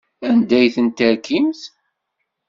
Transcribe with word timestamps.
Anda 0.27 0.57
ay 0.59 0.69
ten-terkimt? 0.75 1.61